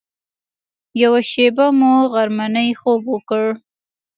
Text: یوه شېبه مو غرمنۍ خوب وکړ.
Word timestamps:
یوه 1.01 1.21
شېبه 1.31 1.67
مو 1.79 1.93
غرمنۍ 2.13 2.69
خوب 2.79 3.01
وکړ. 3.13 3.43